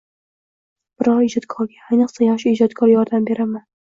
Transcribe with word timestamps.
Biror 1.01 1.19
ijodkorga, 1.25 1.81
ayniqsa, 1.89 2.23
yosh 2.29 2.47
ijodkor 2.53 2.91
yordam 2.93 3.29
beraman. 3.29 3.63